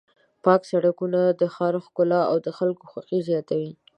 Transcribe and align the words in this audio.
پاک 0.43 0.61
سړکونه 0.71 1.19
د 1.41 1.41
ښار 1.53 1.75
ښکلا 1.85 2.21
او 2.31 2.37
د 2.45 2.47
خلکو 2.57 2.83
خوښي 2.91 3.19
زیاتوي. 3.29 3.71